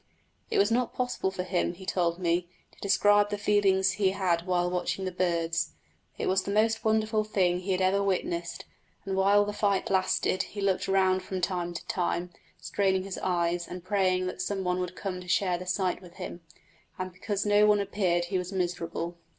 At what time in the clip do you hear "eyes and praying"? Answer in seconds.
13.19-14.25